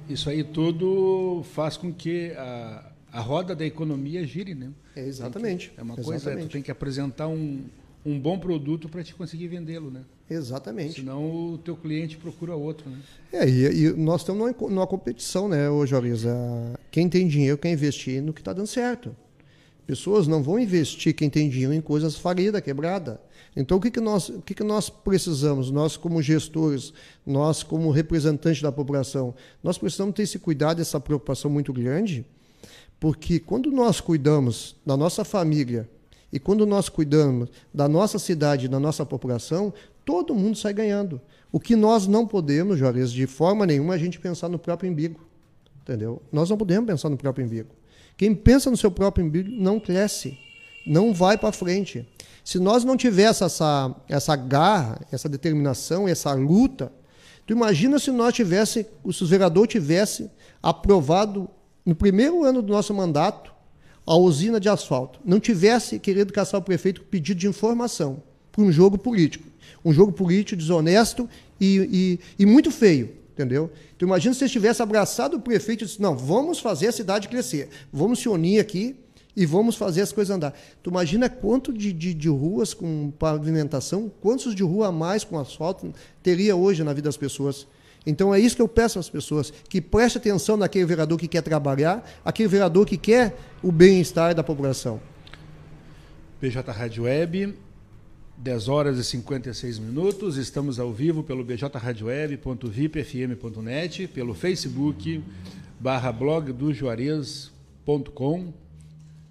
[0.08, 4.72] isso aí tudo faz com que a a roda da economia gire, né?
[4.96, 5.70] É exatamente.
[5.70, 6.24] Que, é uma exatamente.
[6.24, 7.62] coisa, tu tem que apresentar um,
[8.04, 10.02] um bom produto para te conseguir vendê-lo, né?
[10.28, 10.96] Exatamente.
[10.96, 12.98] Senão o teu cliente procura outro, né?
[13.32, 16.34] É, e, e nós estamos numa, numa, competição, né, hoje, Oriza?
[16.90, 19.16] Quem tem dinheiro quer investir no que está dando certo.
[19.86, 23.20] Pessoas não vão investir, quem tem dinheiro, em coisas falidas, quebrada.
[23.54, 25.70] Então, o que, que, nós, o que, que nós precisamos?
[25.70, 26.92] Nós, como gestores,
[27.24, 32.24] nós, como representantes da população, nós precisamos ter esse cuidado, essa preocupação muito grande,
[32.98, 35.88] porque quando nós cuidamos da nossa família
[36.34, 39.72] e quando nós cuidamos da nossa cidade, da nossa população,
[40.04, 41.20] todo mundo sai ganhando.
[41.52, 44.90] O que nós não podemos, Juarez, de forma nenhuma, é a gente pensar no próprio
[44.90, 45.20] umbigo.
[45.80, 46.20] Entendeu?
[46.32, 47.68] Nós não podemos pensar no próprio umbigo.
[48.16, 50.36] Quem pensa no seu próprio umbigo não cresce,
[50.84, 52.04] não vai para frente.
[52.42, 56.92] Se nós não tivéssemos essa, essa garra, essa determinação, essa luta,
[57.46, 60.28] tu imagina se nós tivesse, se o vereador tivesse
[60.60, 61.48] aprovado
[61.86, 63.53] no primeiro ano do nosso mandato
[64.06, 68.62] a usina de asfalto, não tivesse querido caçar o prefeito com pedido de informação para
[68.62, 69.46] um jogo político,
[69.84, 71.28] um jogo político desonesto
[71.60, 73.70] e, e, e muito feio, entendeu?
[73.96, 77.68] Então imagina se tivesse abraçado o prefeito e disse, não, vamos fazer a cidade crescer,
[77.92, 78.96] vamos se unir aqui
[79.36, 80.54] e vamos fazer as coisas andar.
[80.82, 85.38] Tu imagina quanto de, de, de, ruas com pavimentação, quantos de rua a mais com
[85.38, 87.66] asfalto teria hoje na vida das pessoas.
[88.06, 91.42] Então é isso que eu peço às pessoas, que preste atenção naquele vereador que quer
[91.42, 95.00] trabalhar, aquele vereador que quer o bem-estar da população.
[96.40, 97.54] BJ Rádio Web,
[98.36, 100.36] 10 horas e 56 minutos.
[100.36, 105.24] Estamos ao vivo pelo bjradioweb.vipfm.net, pelo Facebook,
[105.80, 108.52] barra blog do Juarez.com,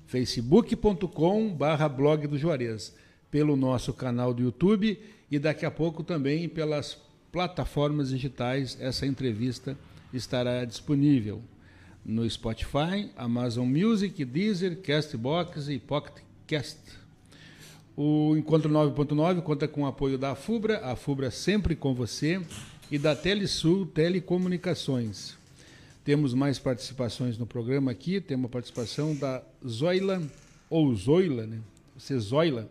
[0.08, 2.96] facebook.com barra blog do Juarez,
[3.30, 6.98] pelo nosso canal do YouTube e daqui a pouco também pelas
[7.34, 9.76] plataformas digitais essa entrevista
[10.14, 11.42] estará disponível
[12.06, 16.78] no Spotify, Amazon Music, Deezer, Castbox e Pocket Cast.
[17.98, 22.40] O Encontro 9.9 conta com o apoio da FUBRA, a FUBRA sempre com você,
[22.92, 25.36] e da Telesul Telecomunicações.
[26.06, 30.22] Temos mais participações no programa aqui, temos a participação da Zoila,
[30.70, 31.60] ou Zoila, né?
[31.98, 32.70] Você Zoila,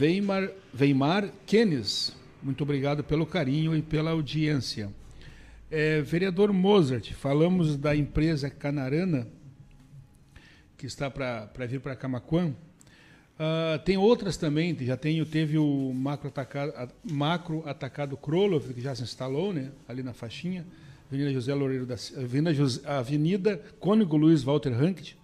[0.00, 4.90] Weimar, Weimar Kenes, muito obrigado pelo carinho e pela audiência.
[5.70, 9.26] É, vereador Mozart, falamos da empresa Canarana,
[10.76, 12.54] que está para vir para Camacuã.
[13.36, 18.94] Uh, tem outras também, já tenho, teve o macro atacado, macro atacado Krolov, que já
[18.94, 20.64] se instalou né, ali na faixinha,
[21.08, 25.18] Avenida José Loureiro da Avenida, José, Avenida Cônigo Luiz Walter Hankt,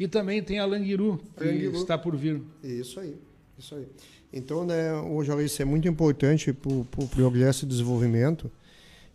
[0.00, 1.76] e também tem a Languiru, que Languiru.
[1.76, 2.40] está por vir.
[2.62, 3.16] Isso aí,
[3.58, 3.86] isso aí.
[4.32, 8.50] Então, né, hoje isso é muito importante para o pro progresso e desenvolvimento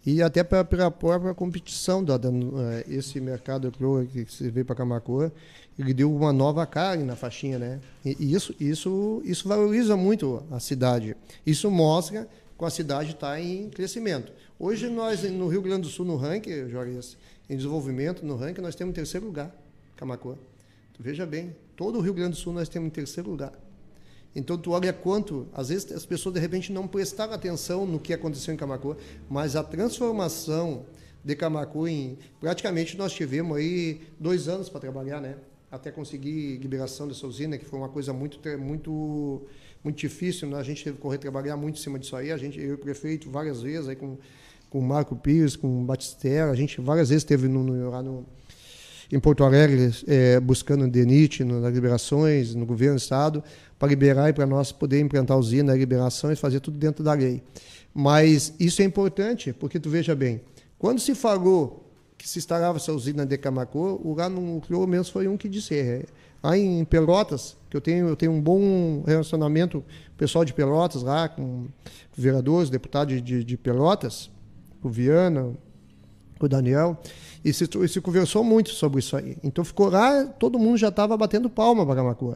[0.05, 3.71] e até para a própria competição da, da, eh, esse mercado
[4.11, 5.31] que se veio para Camacoa,
[5.79, 7.79] ele deu uma nova carne na faixinha, né?
[8.03, 11.15] E, isso, isso, isso valoriza muito a cidade.
[11.45, 14.31] Isso mostra que a cidade está em crescimento.
[14.59, 17.17] Hoje nós no Rio Grande do Sul no ranking, Juarez,
[17.49, 19.55] em desenvolvimento no ranking nós temos em terceiro lugar,
[19.95, 20.37] Camacoa.
[20.99, 23.53] veja bem, todo o Rio Grande do Sul nós temos em terceiro lugar.
[24.35, 28.13] Então tu olha quanto, às vezes as pessoas de repente não prestaram atenção no que
[28.13, 28.95] aconteceu em Camacuã,
[29.29, 30.85] mas a transformação
[31.23, 35.35] de Camacuã, em, praticamente nós tivemos aí dois anos para trabalhar, né?
[35.71, 39.41] Até conseguir liberação dessa usina, que foi uma coisa muito, muito,
[39.83, 40.47] muito difícil.
[40.47, 40.57] Né?
[40.57, 42.31] A gente teve que correr trabalhar muito em cima disso aí.
[42.31, 44.17] A gente, eu e o prefeito, várias vezes aí com,
[44.69, 48.23] com o Marco Pires, com o a gente várias vezes teve no, no, lá no,
[49.11, 53.43] em Porto Alegre é, buscando DENIT nas liberações, no governo do Estado,
[53.77, 57.03] para liberar e para nós poder implantar a usina, a liberação e fazer tudo dentro
[57.03, 57.43] da lei.
[57.93, 60.41] Mas isso é importante, porque tu veja bem,
[60.77, 61.83] quando se falou
[62.17, 65.49] que se instalava essa usina de Camacô, o lá no Criou mesmo foi um que
[65.49, 65.75] disse.
[65.75, 66.05] É,
[66.41, 69.83] lá em Pelotas, que eu tenho, eu tenho um bom relacionamento
[70.17, 71.67] pessoal de Pelotas lá, com
[72.15, 74.29] vereadores, deputados de, de Pelotas,
[74.81, 75.53] o Viana,
[76.39, 77.01] o Daniel,
[77.43, 79.37] e se, e se conversou muito sobre isso aí.
[79.43, 82.35] Então ficou lá, todo mundo já estava batendo palma para Camacô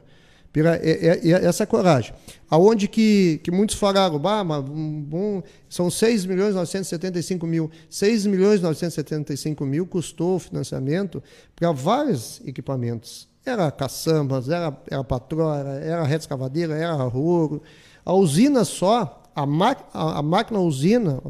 [0.52, 2.14] pela é, é, é, essa coragem.
[2.50, 7.70] Aonde que, que muitos falaram, bah, mas, bom, são 6 milhões 975 mil.
[7.90, 11.22] 6 milhões 975 mil custou o financiamento
[11.56, 13.28] para vários equipamentos.
[13.46, 17.62] Era caçambas, era, era patroa, era, era reta escavadeira, era rolo.
[18.04, 21.22] A usina só, a, a, a máquina usina,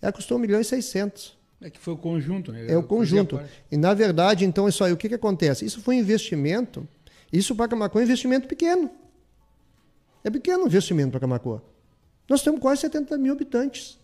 [0.00, 1.37] ela custou 1 milhão e 600.
[1.60, 2.66] É que foi o conjunto, né?
[2.68, 3.40] É o conjunto.
[3.70, 5.64] E, na verdade, então, isso aí, o que, que acontece?
[5.64, 6.86] Isso foi um investimento
[7.32, 8.90] isso para Camacuã é um investimento pequeno.
[10.24, 11.60] É pequeno o investimento para Camacuã.
[12.28, 13.98] Nós temos quase 70 mil habitantes.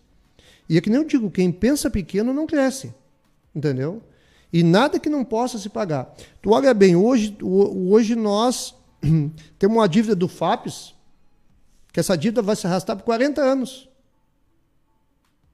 [0.69, 2.93] E é que nem eu digo, quem pensa pequeno não cresce.
[3.53, 4.01] Entendeu?
[4.51, 6.15] E nada que não possa se pagar.
[6.41, 8.75] Tu olha bem, hoje, hoje nós
[9.59, 10.95] temos uma dívida do FAPES
[11.91, 13.89] Que essa dívida vai se arrastar por 40 anos.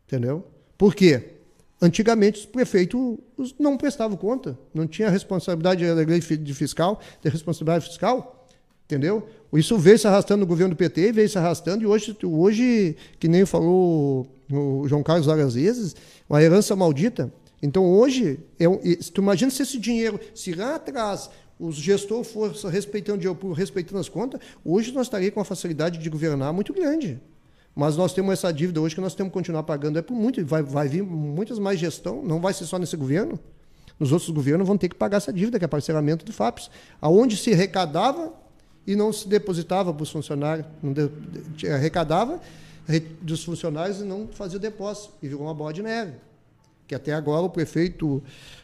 [0.06, 0.48] Entendeu?
[0.78, 1.41] Por quê?
[1.82, 3.18] Antigamente os prefeitos
[3.58, 8.46] não prestavam conta, não tinha responsabilidade da lei de fiscal, de responsabilidade fiscal,
[8.86, 9.28] entendeu?
[9.52, 13.28] Isso veio se arrastando no governo do PT, veio se arrastando, e hoje, hoje que
[13.28, 15.26] nem falou o João Carlos
[15.56, 15.96] vezes,
[16.30, 17.34] uma herança maldita.
[17.64, 18.66] Então hoje, é,
[19.12, 24.40] tu imagina se esse dinheiro, se lá atrás os gestores fossem respeitando, respeitando as contas,
[24.64, 27.20] hoje nós estaríamos com uma facilidade de governar muito grande.
[27.76, 29.98] Mas nós temos essa dívida hoje que nós temos que continuar pagando.
[29.98, 33.40] É por muito, vai, vai vir muitas mais gestão, não vai ser só nesse governo.
[34.00, 36.70] Nos outros governos vão ter que pagar essa dívida, que é parcelamento do FAPES.
[37.00, 38.34] Aonde se arrecadava
[38.86, 41.08] e não se depositava para os funcionários, não de,
[41.56, 42.42] de, arrecadava
[43.22, 45.14] dos funcionários e não fazia o depósito.
[45.22, 46.14] E virou uma bola de neve.
[46.88, 48.22] Que até agora o prefeito,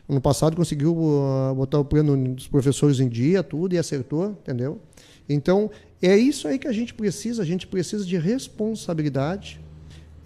[0.10, 4.82] ano passado, conseguiu uh, botar o plano dos professores em dia, tudo, e acertou, entendeu?
[5.30, 5.70] Então,
[6.02, 7.42] é isso aí que a gente precisa.
[7.42, 9.60] A gente precisa de responsabilidade,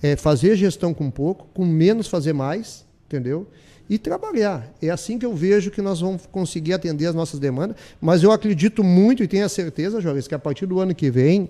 [0.02, 3.48] é fazer gestão com pouco, com menos fazer mais, entendeu?
[3.90, 4.74] E trabalhar.
[4.82, 7.76] É assim que eu vejo que nós vamos conseguir atender as nossas demandas.
[8.00, 11.12] Mas eu acredito muito e tenho a certeza, Jorge, que a partir do ano que
[11.12, 11.50] vem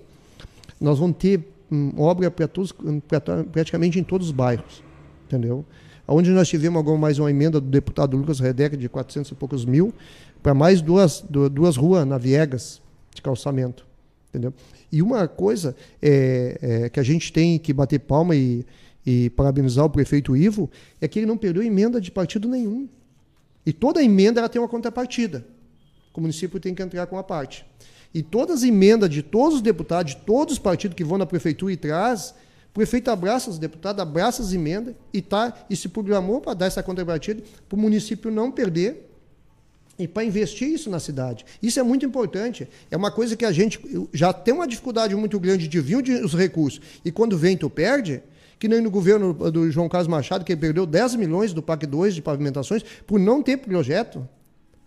[0.80, 1.40] nós vamos ter
[1.70, 2.74] hum, obra para todos,
[3.06, 4.82] pra, praticamente em todos os bairros,
[5.26, 5.64] entendeu?
[6.06, 9.64] Onde nós tivemos agora mais uma emenda do deputado Lucas Redeck de 400 e poucos
[9.64, 9.94] mil
[10.42, 12.81] para mais duas, duas ruas na Viegas,
[13.14, 13.86] de calçamento.
[14.30, 14.52] Entendeu?
[14.90, 18.64] E uma coisa é, é, que a gente tem que bater palma e,
[19.04, 22.88] e parabenizar o prefeito Ivo é que ele não perdeu emenda de partido nenhum.
[23.64, 25.46] E toda emenda ela tem uma contrapartida.
[26.14, 27.64] O município tem que entrar com a parte.
[28.14, 31.26] E todas as emendas de todos os deputados, de todos os partidos que vão na
[31.26, 32.34] prefeitura e traz,
[32.70, 36.66] o prefeito abraça os deputados, abraça as emendas e, tá, e se programou para dar
[36.66, 39.11] essa contrapartida para o município não perder
[40.02, 41.44] e para investir isso na cidade.
[41.62, 42.68] Isso é muito importante.
[42.90, 43.80] É uma coisa que a gente
[44.12, 46.80] já tem uma dificuldade muito grande de vir os recursos.
[47.04, 48.20] E quando vem, tu perde.
[48.58, 52.14] Que nem no governo do João Carlos Machado, que perdeu 10 milhões do PAC 2
[52.16, 54.28] de pavimentações por não ter projeto,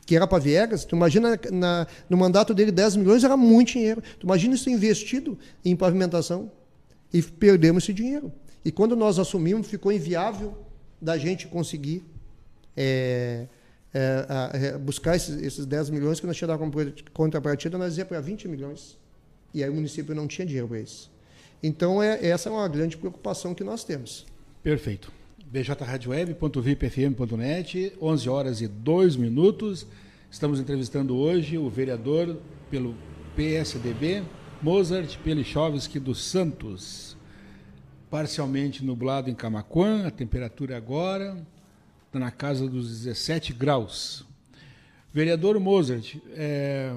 [0.05, 0.86] que era para Viegas.
[0.86, 4.01] Tu imagina na, no mandato dele 10 milhões era muito dinheiro.
[4.20, 6.51] Tu imagina isso investido em pavimentação.
[7.13, 8.32] E perdemos esse dinheiro.
[8.66, 10.57] E quando nós assumimos, ficou inviável
[11.01, 12.03] da gente conseguir.
[12.76, 13.47] É,
[13.97, 16.73] é, é, buscar esses, esses 10 milhões que nós tínhamos como
[17.13, 18.97] contrapartida, nós ia para 20 milhões.
[19.53, 21.09] E aí o município não tinha dinheiro para isso.
[21.63, 24.25] Então, é, essa é uma grande preocupação que nós temos.
[24.61, 25.13] Perfeito.
[25.45, 29.87] bjradioweb.vipfm.net, 11 horas e 2 minutos.
[30.29, 32.37] Estamos entrevistando hoje o vereador
[32.69, 32.93] pelo
[33.33, 34.23] PSDB,
[34.61, 37.15] Mozart Pelichovski dos Santos.
[38.09, 41.37] Parcialmente nublado em Camaquã, a temperatura agora
[42.20, 44.26] na casa dos 17 graus.
[45.13, 46.93] Vereador Mozart, é,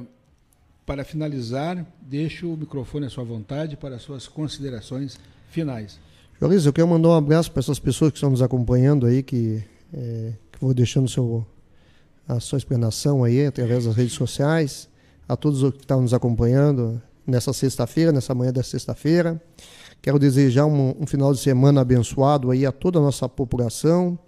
[0.84, 5.18] para finalizar, deixo o microfone à sua vontade para as suas considerações
[5.50, 6.00] finais.
[6.40, 9.62] Joris, eu quero mandar um abraço para essas pessoas que estão nos acompanhando aí, que,
[9.92, 11.46] é, que vou deixando seu,
[12.26, 14.88] a sua explanação aí através das redes sociais,
[15.28, 19.40] a todos que estão nos acompanhando nessa sexta-feira, nessa manhã da sexta-feira.
[20.00, 24.18] Quero desejar um, um final de semana abençoado aí a toda a nossa população,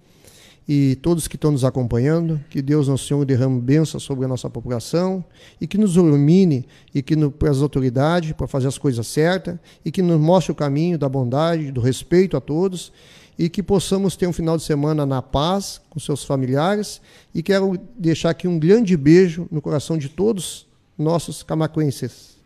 [0.73, 4.49] e todos que estão nos acompanhando, que Deus nosso Senhor derrame bênção sobre a nossa
[4.49, 5.25] população
[5.61, 6.65] e que nos ilumine
[6.95, 10.55] e que nos, as autoridades para fazer as coisas certas e que nos mostre o
[10.55, 12.93] caminho da bondade, do respeito a todos
[13.37, 17.01] e que possamos ter um final de semana na paz com seus familiares
[17.35, 22.37] e quero deixar aqui um grande beijo no coração de todos nossos camacuenses.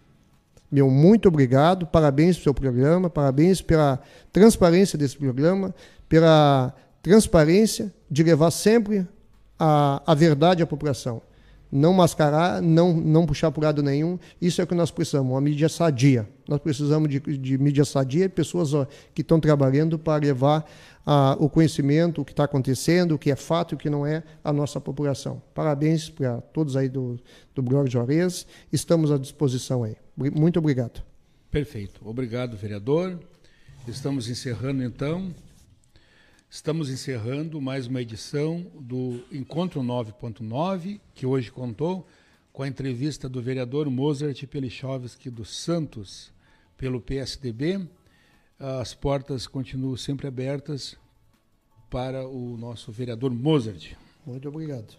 [0.73, 4.01] Meu muito obrigado, parabéns pelo seu programa, parabéns pela
[4.33, 5.75] transparência desse programa,
[6.09, 9.05] pela transparência, de levar sempre
[9.59, 11.21] a, a verdade à população.
[11.71, 14.17] Não mascarar, não, não puxar por lado nenhum.
[14.41, 16.29] Isso é o que nós precisamos, uma mídia sadia.
[16.47, 20.65] Nós precisamos de, de mídia sadia pessoas ó, que estão trabalhando para levar
[21.05, 24.07] a, o conhecimento, o que está acontecendo, o que é fato e o que não
[24.07, 25.43] é, à nossa população.
[25.53, 27.19] Parabéns para todos aí do,
[27.53, 28.47] do blog Juarez.
[28.73, 29.97] Estamos à disposição aí.
[30.17, 31.03] Muito obrigado.
[31.51, 32.01] Perfeito.
[32.09, 33.19] Obrigado, vereador.
[33.89, 35.35] Estamos encerrando então
[36.55, 42.07] Estamos encerrando mais uma edição do Encontro 9.9, que hoje contou
[42.53, 46.33] com a entrevista do vereador Mozart Pelichovski dos Santos,
[46.77, 47.85] pelo PSDB.
[48.57, 50.97] As portas continuam sempre abertas
[51.91, 53.95] para o nosso vereador Mozart.
[54.25, 54.95] Muito obrigado.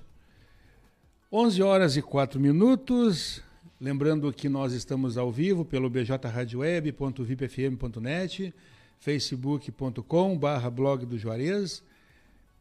[1.31, 3.41] 11 horas e 4 minutos.
[3.79, 8.53] Lembrando que nós estamos ao vivo pelo bjradioweb.vipfm.net
[8.99, 11.83] facebook.com barra blog do Juarez,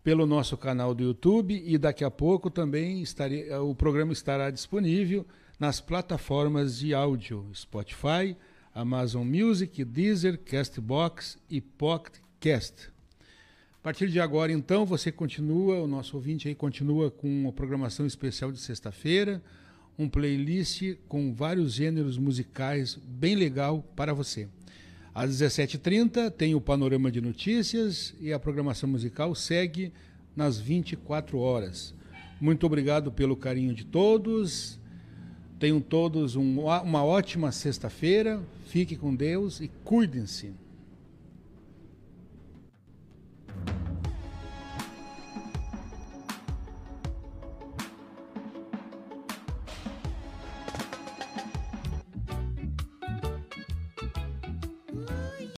[0.03, 5.27] pelo nosso canal do YouTube e daqui a pouco também estarei, o programa estará disponível
[5.59, 8.37] nas plataformas de áudio Spotify,
[8.75, 12.91] Amazon Music, Deezer, Castbox e Pocketcast.
[13.79, 18.05] A partir de agora, então, você continua, o nosso ouvinte aí continua com uma programação
[18.05, 19.43] especial de sexta-feira,
[19.99, 24.49] um playlist com vários gêneros musicais bem legal para você.
[25.15, 29.93] Às 17h30 tem o Panorama de Notícias e a programação musical segue
[30.35, 31.95] nas 24 horas.
[32.41, 34.77] Muito obrigado pelo carinho de todos.
[35.61, 38.43] Tenham todos um, uma ótima sexta-feira.
[38.67, 40.53] Fique com Deus e cuidem-se.